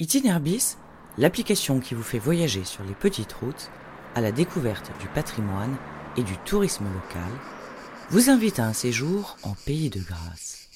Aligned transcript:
Itinerbis, 0.00 0.76
l'application 1.18 1.78
qui 1.78 1.94
vous 1.94 2.02
fait 2.02 2.18
voyager 2.18 2.64
sur 2.64 2.82
les 2.82 2.94
petites 2.94 3.32
routes 3.32 3.70
à 4.16 4.20
la 4.20 4.32
découverte 4.32 4.90
du 4.98 5.06
patrimoine 5.06 5.76
et 6.16 6.24
du 6.24 6.36
tourisme 6.38 6.86
local, 6.86 7.30
vous 8.10 8.28
invite 8.28 8.58
à 8.58 8.66
un 8.66 8.72
séjour 8.72 9.36
en 9.44 9.52
pays 9.52 9.90
de 9.90 10.00
grâce, 10.00 10.68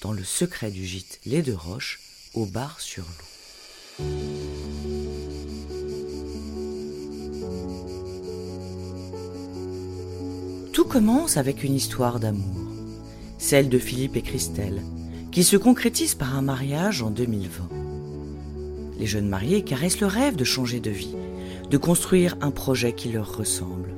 dans 0.00 0.12
le 0.12 0.22
secret 0.22 0.70
du 0.70 0.84
gîte 0.84 1.18
Les 1.26 1.42
Deux 1.42 1.56
Roches, 1.56 2.00
au 2.34 2.46
bar 2.46 2.80
sur 2.80 3.02
l'eau. 3.02 4.04
Tout 10.72 10.84
commence 10.84 11.36
avec 11.36 11.64
une 11.64 11.74
histoire 11.74 12.20
d'amour, 12.20 12.60
celle 13.38 13.68
de 13.68 13.78
Philippe 13.80 14.14
et 14.14 14.22
Christelle, 14.22 14.82
qui 15.32 15.42
se 15.42 15.56
concrétise 15.56 16.14
par 16.14 16.36
un 16.36 16.42
mariage 16.42 17.02
en 17.02 17.10
2020. 17.10 17.83
Les 18.98 19.06
jeunes 19.06 19.28
mariés 19.28 19.62
caressent 19.62 20.00
le 20.00 20.06
rêve 20.06 20.36
de 20.36 20.44
changer 20.44 20.80
de 20.80 20.90
vie, 20.90 21.16
de 21.70 21.76
construire 21.76 22.36
un 22.40 22.50
projet 22.50 22.92
qui 22.92 23.10
leur 23.10 23.36
ressemble. 23.36 23.90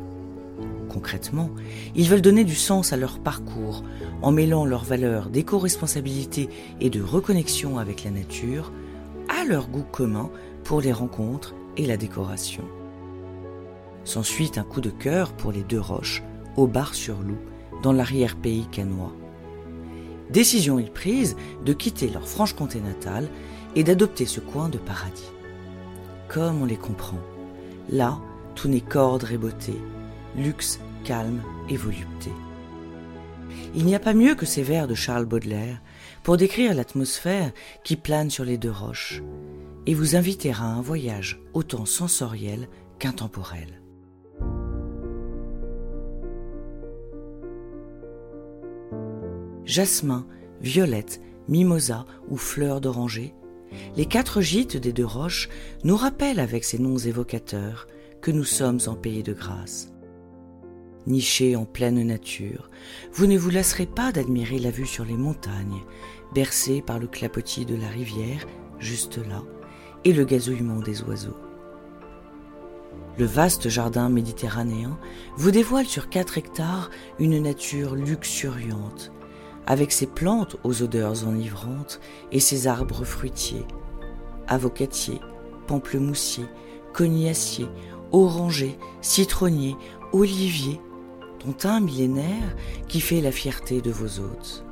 Concrètement, 0.88 1.50
ils 1.94 2.08
veulent 2.08 2.22
donner 2.22 2.44
du 2.44 2.54
sens 2.54 2.92
à 2.92 2.96
leur 2.96 3.18
parcours 3.18 3.84
en 4.22 4.32
mêlant 4.32 4.64
leurs 4.64 4.84
valeurs 4.84 5.28
d'éco-responsabilité 5.28 6.48
et 6.80 6.88
de 6.88 7.02
reconnexion 7.02 7.78
avec 7.78 8.04
la 8.04 8.10
nature 8.10 8.72
à 9.28 9.44
leur 9.44 9.68
goût 9.68 9.84
commun 9.84 10.30
pour 10.64 10.80
les 10.80 10.92
rencontres 10.92 11.54
et 11.76 11.86
la 11.86 11.98
décoration. 11.98 12.64
S'ensuit 14.04 14.52
un 14.56 14.62
coup 14.62 14.80
de 14.80 14.88
cœur 14.90 15.32
pour 15.34 15.52
les 15.52 15.64
deux 15.64 15.80
roches, 15.80 16.22
au 16.56 16.66
bar 16.66 16.94
sur 16.94 17.20
loup, 17.20 17.38
dans 17.82 17.92
l'arrière-pays 17.92 18.66
canois. 18.72 19.12
Décision 20.30 20.78
est 20.78 20.92
prise 20.92 21.36
de 21.64 21.72
quitter 21.72 22.08
leur 22.08 22.26
Franche-Comté 22.26 22.80
natale 22.80 23.28
et 23.76 23.84
d'adopter 23.84 24.26
ce 24.26 24.40
coin 24.40 24.68
de 24.68 24.78
paradis. 24.78 25.30
Comme 26.28 26.62
on 26.62 26.64
les 26.64 26.76
comprend, 26.76 27.20
là, 27.88 28.18
tout 28.56 28.68
n'est 28.68 28.80
qu'ordre 28.80 29.30
et 29.30 29.38
beauté, 29.38 29.74
luxe, 30.36 30.80
calme 31.04 31.42
et 31.68 31.76
volupté. 31.76 32.30
Il 33.74 33.84
n'y 33.84 33.94
a 33.94 34.00
pas 34.00 34.14
mieux 34.14 34.34
que 34.34 34.46
ces 34.46 34.62
vers 34.62 34.88
de 34.88 34.94
Charles 34.94 35.26
Baudelaire 35.26 35.80
pour 36.22 36.36
décrire 36.36 36.74
l'atmosphère 36.74 37.52
qui 37.84 37.96
plane 37.96 38.30
sur 38.30 38.44
les 38.44 38.58
deux 38.58 38.70
roches 38.70 39.22
et 39.86 39.94
vous 39.94 40.16
inviter 40.16 40.50
à 40.50 40.62
un 40.62 40.80
voyage 40.80 41.40
autant 41.52 41.84
sensoriel 41.84 42.68
qu'intemporel. 42.98 43.82
Jasmin, 49.64 50.26
violette, 50.60 51.20
mimosa 51.48 52.06
ou 52.28 52.36
fleurs 52.36 52.80
d'oranger, 52.80 53.34
les 53.96 54.06
quatre 54.06 54.40
gîtes 54.40 54.76
des 54.76 54.92
deux 54.92 55.06
roches 55.06 55.48
nous 55.84 55.96
rappellent 55.96 56.40
avec 56.40 56.64
ces 56.64 56.78
noms 56.78 56.98
évocateurs 56.98 57.86
que 58.20 58.30
nous 58.30 58.44
sommes 58.44 58.80
en 58.86 58.94
pays 58.94 59.22
de 59.22 59.32
grâce. 59.32 59.92
Nichés 61.06 61.54
en 61.54 61.64
pleine 61.64 62.02
nature, 62.02 62.68
vous 63.12 63.26
ne 63.26 63.38
vous 63.38 63.50
lasserez 63.50 63.86
pas 63.86 64.10
d'admirer 64.10 64.58
la 64.58 64.70
vue 64.70 64.86
sur 64.86 65.04
les 65.04 65.16
montagnes, 65.16 65.84
bercées 66.34 66.82
par 66.82 66.98
le 66.98 67.06
clapotis 67.06 67.64
de 67.64 67.76
la 67.76 67.88
rivière, 67.88 68.44
juste 68.80 69.18
là, 69.18 69.42
et 70.04 70.12
le 70.12 70.24
gazouillement 70.24 70.80
des 70.80 71.02
oiseaux. 71.02 71.36
Le 73.18 73.24
vaste 73.24 73.68
jardin 73.68 74.08
méditerranéen 74.08 74.98
vous 75.36 75.50
dévoile 75.50 75.86
sur 75.86 76.08
quatre 76.10 76.38
hectares 76.38 76.90
une 77.18 77.40
nature 77.40 77.94
luxuriante, 77.94 79.12
avec 79.66 79.92
ses 79.92 80.06
plantes 80.06 80.56
aux 80.64 80.82
odeurs 80.82 81.26
enivrantes 81.26 82.00
et 82.32 82.40
ses 82.40 82.66
arbres 82.66 83.04
fruitiers, 83.04 83.66
avocatiers, 84.46 85.20
pamplemoussiers, 85.66 86.46
cognaciers, 86.92 87.68
orangers, 88.12 88.78
citronniers, 89.00 89.76
oliviers, 90.12 90.80
dont 91.44 91.68
un 91.68 91.80
millénaire 91.80 92.56
qui 92.88 93.00
fait 93.00 93.20
la 93.20 93.32
fierté 93.32 93.80
de 93.80 93.90
vos 93.90 94.20
hôtes. 94.20 94.64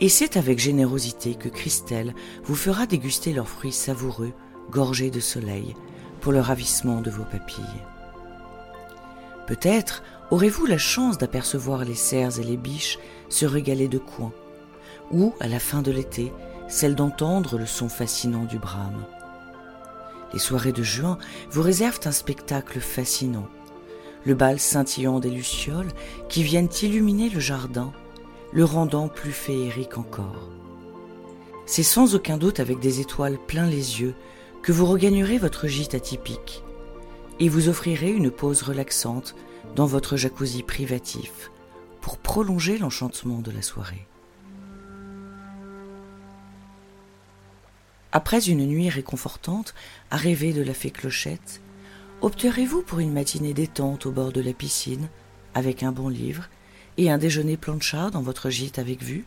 Et 0.00 0.08
c'est 0.08 0.36
avec 0.36 0.58
générosité 0.58 1.34
que 1.34 1.48
Christelle 1.48 2.14
vous 2.44 2.54
fera 2.54 2.86
déguster 2.86 3.32
leurs 3.32 3.48
fruits 3.48 3.72
savoureux, 3.72 4.32
gorgés 4.70 5.10
de 5.10 5.20
soleil, 5.20 5.74
pour 6.20 6.32
le 6.32 6.40
ravissement 6.40 7.00
de 7.00 7.10
vos 7.10 7.24
papilles. 7.24 7.84
Peut-être 9.48 10.02
aurez-vous 10.30 10.66
la 10.66 10.76
chance 10.76 11.16
d'apercevoir 11.16 11.82
les 11.86 11.94
cerfs 11.94 12.38
et 12.38 12.44
les 12.44 12.58
biches 12.58 12.98
se 13.30 13.46
régaler 13.46 13.88
de 13.88 13.96
coin, 13.96 14.30
ou, 15.10 15.32
à 15.40 15.48
la 15.48 15.58
fin 15.58 15.80
de 15.80 15.90
l'été, 15.90 16.34
celle 16.68 16.94
d'entendre 16.94 17.56
le 17.56 17.64
son 17.64 17.88
fascinant 17.88 18.44
du 18.44 18.58
brame. 18.58 19.06
Les 20.34 20.38
soirées 20.38 20.72
de 20.72 20.82
juin 20.82 21.16
vous 21.50 21.62
réservent 21.62 22.00
un 22.04 22.12
spectacle 22.12 22.78
fascinant, 22.78 23.48
le 24.26 24.34
bal 24.34 24.60
scintillant 24.60 25.18
des 25.18 25.30
lucioles 25.30 25.92
qui 26.28 26.42
viennent 26.42 26.68
illuminer 26.82 27.30
le 27.30 27.40
jardin, 27.40 27.94
le 28.52 28.66
rendant 28.66 29.08
plus 29.08 29.32
féerique 29.32 29.96
encore. 29.96 30.50
C'est 31.64 31.82
sans 31.82 32.14
aucun 32.14 32.36
doute 32.36 32.60
avec 32.60 32.80
des 32.80 33.00
étoiles 33.00 33.38
plein 33.46 33.66
les 33.66 34.02
yeux 34.02 34.14
que 34.62 34.72
vous 34.72 34.84
regagnerez 34.84 35.38
votre 35.38 35.68
gîte 35.68 35.94
atypique 35.94 36.64
et 37.40 37.48
vous 37.48 37.68
offrirez 37.68 38.10
une 38.10 38.30
pause 38.30 38.62
relaxante 38.62 39.34
dans 39.76 39.86
votre 39.86 40.16
jacuzzi 40.16 40.62
privatif 40.62 41.50
pour 42.00 42.18
prolonger 42.18 42.78
l'enchantement 42.78 43.38
de 43.38 43.50
la 43.50 43.62
soirée. 43.62 44.06
Après 48.12 48.48
une 48.48 48.66
nuit 48.66 48.88
réconfortante 48.88 49.74
à 50.10 50.16
rêver 50.16 50.52
de 50.52 50.62
la 50.62 50.72
fée 50.72 50.90
Clochette, 50.90 51.60
opterez-vous 52.22 52.82
pour 52.82 53.00
une 53.00 53.12
matinée 53.12 53.52
détente 53.52 54.06
au 54.06 54.10
bord 54.10 54.32
de 54.32 54.40
la 54.40 54.54
piscine, 54.54 55.08
avec 55.54 55.82
un 55.82 55.92
bon 55.92 56.08
livre 56.08 56.48
et 56.96 57.10
un 57.10 57.18
déjeuner 57.18 57.56
plancha 57.56 58.10
dans 58.10 58.22
votre 58.22 58.48
gîte 58.48 58.78
avec 58.78 59.02
vue? 59.02 59.26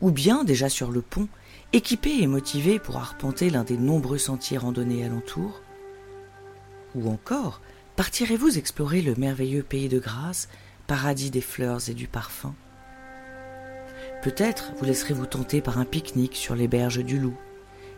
Ou 0.00 0.10
bien 0.10 0.42
déjà 0.42 0.68
sur 0.68 0.90
le 0.90 1.02
pont, 1.02 1.28
équipé 1.72 2.22
et 2.22 2.26
motivé 2.26 2.78
pour 2.78 2.96
arpenter 2.96 3.50
l'un 3.50 3.64
des 3.64 3.76
nombreux 3.76 4.18
sentiers 4.18 4.58
randonnés 4.58 5.04
alentour 5.04 5.60
Ou 6.94 7.10
encore, 7.10 7.60
partirez-vous 7.96 8.58
explorer 8.58 9.02
le 9.02 9.14
merveilleux 9.16 9.62
pays 9.62 9.88
de 9.88 9.98
grâce 9.98 10.48
paradis 10.86 11.30
des 11.30 11.40
fleurs 11.40 11.88
et 11.88 11.94
du 11.94 12.06
parfum? 12.06 12.54
Peut-être 14.22 14.72
vous 14.78 14.84
laisserez-vous 14.84 15.26
tenter 15.26 15.60
par 15.60 15.78
un 15.78 15.84
pique-nique 15.84 16.36
sur 16.36 16.54
les 16.54 16.68
berges 16.68 17.04
du 17.04 17.18
Loup, 17.18 17.36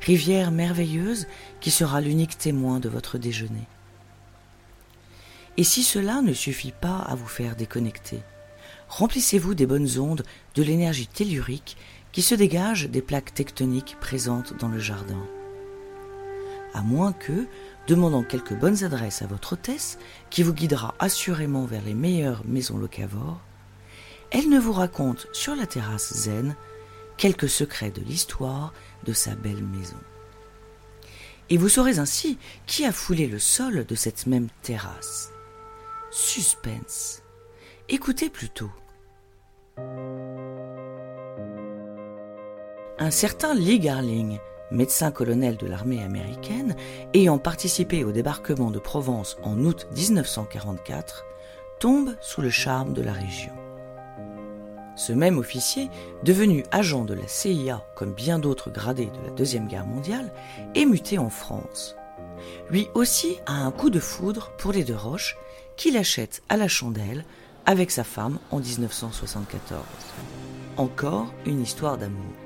rivière 0.01 0.51
merveilleuse 0.51 1.27
qui 1.61 1.71
sera 1.71 2.01
l'unique 2.01 2.39
témoin 2.39 2.81
de 2.81 2.89
votre 2.89 3.19
déjeuner. 3.19 3.69
Et 5.57 5.65
si 5.65 5.83
cela 5.83 6.23
ne 6.23 6.33
suffit 6.33 6.73
pas 6.73 6.99
à 6.99 7.15
vous 7.15 7.27
faire 7.27 7.57
déconnecter, 7.57 8.21
remplissez-vous 8.89 9.55
des 9.55 9.67
bonnes 9.67 9.99
ondes 9.99 10.25
de 10.55 10.63
l'énergie 10.63 11.07
tellurique 11.07 11.77
qui 12.13 12.23
se 12.23 12.35
dégage 12.35 12.89
des 12.89 13.03
plaques 13.03 13.35
tectoniques 13.35 13.97
présentes 14.01 14.55
dans 14.59 14.69
le 14.69 14.79
jardin. 14.79 15.23
À 16.75 16.83
moins 16.83 17.13
que, 17.13 17.47
demandant 17.87 18.23
quelques 18.23 18.55
bonnes 18.55 18.85
adresses 18.85 19.23
à 19.23 19.27
votre 19.27 19.55
hôtesse, 19.55 19.99
qui 20.31 20.43
vous 20.43 20.53
guidera 20.53 20.95
assurément 20.99 21.65
vers 21.65 21.83
les 21.83 21.95
meilleures 21.95 22.43
maisons 22.45 22.79
locavores, 22.79 23.41
elle 24.31 24.49
ne 24.49 24.59
vous 24.59 24.73
raconte 24.73 25.29
sur 25.33 25.55
la 25.55 25.67
terrasse 25.67 26.13
zen 26.13 26.57
quelques 27.17 27.49
secrets 27.49 27.91
de 27.91 28.03
l'histoire 28.03 28.73
de 29.05 29.13
sa 29.13 29.35
belle 29.35 29.63
maison. 29.63 29.97
Et 31.49 31.57
vous 31.57 31.69
saurez 31.69 31.99
ainsi 31.99 32.39
qui 32.67 32.85
a 32.85 32.93
foulé 32.93 33.29
le 33.29 33.39
sol 33.39 33.85
de 33.87 33.95
cette 33.95 34.27
même 34.27 34.49
terrasse. 34.63 35.31
Suspense. 36.11 37.23
Écoutez 37.89 38.31
plutôt. 38.31 38.71
Un 42.99 43.11
certain 43.11 43.55
Lee 43.55 43.79
Garling 43.79 44.39
médecin-colonel 44.71 45.57
de 45.57 45.67
l'armée 45.67 46.03
américaine, 46.03 46.77
ayant 47.15 47.39
participé 47.39 48.05
au 48.05 48.13
débarquement 48.13 48.71
de 48.71 48.79
Provence 48.79 49.37
en 49.43 49.59
août 49.65 49.87
1944, 49.97 51.25
tombe 51.79 52.15
sous 52.21 52.43
le 52.43 52.51
charme 52.51 52.93
de 52.93 53.03
la 53.03 53.13
région. 53.13 53.53
Ce 54.97 55.13
même 55.13 55.39
officier, 55.39 55.91
devenu 56.25 56.65
agent 56.71 57.05
de 57.05 57.15
la 57.15 57.29
CIA 57.29 57.85
comme 57.95 58.15
bien 58.15 58.39
d'autres 58.39 58.71
gradés 58.71 59.07
de 59.07 59.29
la 59.29 59.35
Deuxième 59.35 59.69
Guerre 59.69 59.87
mondiale, 59.87 60.33
est 60.75 60.87
muté 60.87 61.19
en 61.19 61.29
France. 61.29 61.97
Lui 62.71 62.89
aussi 62.95 63.39
a 63.47 63.53
un 63.53 63.71
coup 63.71 63.91
de 63.91 64.01
foudre 64.01 64.53
pour 64.59 64.73
les 64.73 64.85
deux 64.85 64.97
roches 64.97 65.37
qu'il 65.77 65.97
achète 65.97 66.43
à 66.49 66.57
la 66.57 66.69
chandelle 66.69 67.25
avec 67.67 67.91
sa 67.91 68.05
femme 68.05 68.39
en 68.51 68.61
1974. 68.61 69.83
Encore 70.79 71.33
une 71.45 71.61
histoire 71.61 71.99
d'amour. 71.99 72.46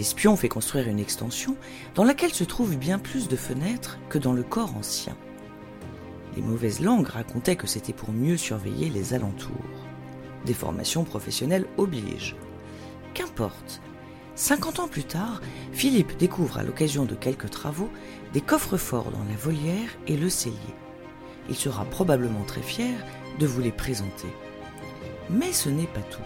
L'espion 0.00 0.34
fait 0.34 0.48
construire 0.48 0.88
une 0.88 0.98
extension 0.98 1.58
dans 1.94 2.04
laquelle 2.04 2.32
se 2.32 2.44
trouvent 2.44 2.78
bien 2.78 2.98
plus 2.98 3.28
de 3.28 3.36
fenêtres 3.36 3.98
que 4.08 4.16
dans 4.16 4.32
le 4.32 4.42
corps 4.42 4.74
ancien. 4.74 5.14
Les 6.34 6.40
mauvaises 6.40 6.80
langues 6.80 7.08
racontaient 7.08 7.54
que 7.54 7.66
c'était 7.66 7.92
pour 7.92 8.10
mieux 8.10 8.38
surveiller 8.38 8.88
les 8.88 9.12
alentours. 9.12 9.52
Des 10.46 10.54
formations 10.54 11.04
professionnelles 11.04 11.66
obligent. 11.76 12.34
Qu'importe, 13.12 13.82
50 14.36 14.78
ans 14.78 14.88
plus 14.88 15.04
tard, 15.04 15.42
Philippe 15.70 16.16
découvre 16.16 16.56
à 16.56 16.62
l'occasion 16.62 17.04
de 17.04 17.14
quelques 17.14 17.50
travaux 17.50 17.90
des 18.32 18.40
coffres 18.40 18.78
forts 18.78 19.10
dans 19.10 19.24
la 19.28 19.36
volière 19.36 19.90
et 20.06 20.16
le 20.16 20.30
cellier. 20.30 20.56
Il 21.50 21.56
sera 21.56 21.84
probablement 21.84 22.44
très 22.44 22.62
fier 22.62 23.04
de 23.38 23.46
vous 23.46 23.60
les 23.60 23.70
présenter. 23.70 24.28
Mais 25.28 25.52
ce 25.52 25.68
n'est 25.68 25.84
pas 25.88 26.00
tout. 26.00 26.22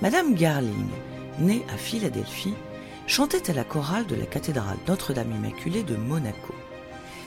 Madame 0.00 0.36
Garling, 0.36 0.86
née 1.40 1.64
à 1.72 1.76
Philadelphie, 1.76 2.54
chantait 3.06 3.50
à 3.50 3.54
la 3.54 3.64
chorale 3.64 4.06
de 4.06 4.14
la 4.14 4.26
cathédrale 4.26 4.76
Notre-Dame 4.86 5.32
Immaculée 5.32 5.82
de 5.82 5.96
Monaco. 5.96 6.54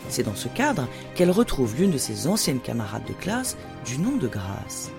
C'est 0.10 0.24
dans 0.24 0.36
ce 0.36 0.48
cadre 0.48 0.88
qu'elle 1.16 1.32
retrouve 1.32 1.76
l'une 1.76 1.92
de 1.92 1.98
ses 1.98 2.28
anciennes 2.28 2.60
camarades 2.60 3.06
de 3.06 3.14
classe 3.14 3.58
du 3.86 3.98
nom 3.98 4.16
de 4.18 4.28
Grace. 4.28 4.92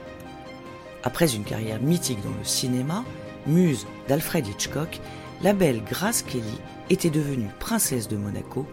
Après 1.02 1.34
une 1.34 1.44
carrière 1.44 1.81
mythique 1.81 2.22
dans 2.22 2.37
le 2.37 2.44
cinéma, 2.44 3.05
muse 3.46 3.87
d'Alfred 4.08 4.46
Hitchcock, 4.46 5.00
la 5.43 5.52
belle 5.52 5.82
Grace 5.84 6.22
Kelly 6.22 6.58
était 6.90 7.11
devenue 7.11 7.50
princesse 7.61 8.08
de 8.08 8.16
Monaco, 8.16 8.66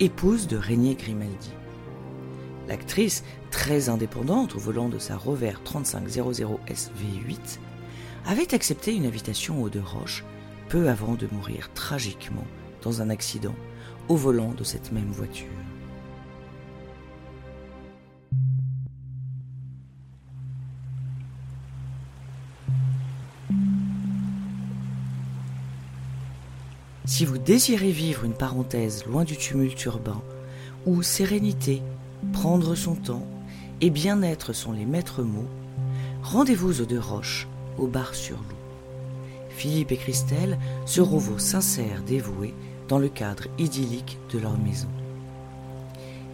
épouse 0.00 0.46
de 0.48 0.56
Régnier 0.56 0.94
Grimaldi. 0.94 1.52
L'actrice, 2.68 3.22
très 3.50 3.88
indépendante 3.88 4.56
au 4.56 4.58
volant 4.58 4.88
de 4.88 4.98
sa 4.98 5.16
Rover 5.16 5.54
3500 5.64 6.58
SV8, 6.68 7.58
avait 8.26 8.54
accepté 8.54 8.94
une 8.94 9.06
invitation 9.06 9.62
aux 9.62 9.68
deux 9.68 9.80
roches 9.80 10.24
peu 10.68 10.88
avant 10.88 11.14
de 11.14 11.28
mourir 11.30 11.70
tragiquement 11.74 12.44
dans 12.82 13.00
un 13.00 13.08
accident 13.08 13.54
au 14.08 14.16
volant 14.16 14.52
de 14.52 14.64
cette 14.64 14.92
même 14.92 15.10
voiture. 15.10 15.46
Si 27.04 27.24
vous 27.24 27.38
désirez 27.38 27.92
vivre 27.92 28.24
une 28.24 28.34
parenthèse 28.34 29.06
loin 29.06 29.22
du 29.22 29.36
tumulte 29.36 29.82
urbain, 29.84 30.20
où 30.84 31.02
sérénité, 31.02 31.80
prendre 32.32 32.74
son 32.74 32.96
temps 32.96 33.26
et 33.80 33.90
bien-être 33.90 34.52
sont 34.52 34.72
les 34.72 34.84
maîtres 34.84 35.22
mots, 35.22 35.48
rendez-vous 36.22 36.82
aux 36.82 36.84
Deux 36.84 36.98
Roches, 36.98 37.46
au 37.78 37.86
bar 37.86 38.14
sur 38.14 38.36
loup. 38.36 38.56
Philippe 39.50 39.92
et 39.92 39.96
Christelle 39.96 40.58
seront 40.84 41.18
vos 41.18 41.38
sincères 41.38 42.02
dévoués 42.02 42.54
dans 42.88 42.98
le 42.98 43.08
cadre 43.08 43.44
idyllique 43.58 44.18
de 44.32 44.38
leur 44.38 44.58
maison. 44.58 44.88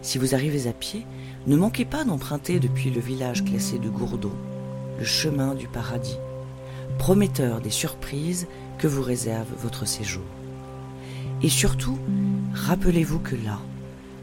Si 0.01 0.17
vous 0.17 0.35
arrivez 0.35 0.67
à 0.67 0.73
pied, 0.73 1.05
ne 1.47 1.55
manquez 1.55 1.85
pas 1.85 2.03
d'emprunter 2.03 2.59
depuis 2.59 2.89
le 2.89 2.99
village 2.99 3.45
classé 3.45 3.79
de 3.79 3.89
Gourdon 3.89 4.31
le 4.97 5.05
chemin 5.05 5.55
du 5.55 5.67
paradis, 5.67 6.17
prometteur 6.97 7.61
des 7.61 7.69
surprises 7.69 8.47
que 8.77 8.87
vous 8.87 9.01
réserve 9.01 9.47
votre 9.59 9.87
séjour. 9.87 10.23
Et 11.41 11.49
surtout, 11.49 11.97
rappelez-vous 12.53 13.19
que 13.19 13.35
là, 13.35 13.59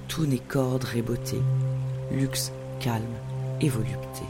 tout 0.08 0.26
n'est 0.26 0.38
qu'ordre 0.38 0.96
et 0.96 1.02
beauté, 1.02 1.40
luxe, 2.12 2.52
calme 2.80 3.04
et 3.60 3.68
volupté. 3.68 4.22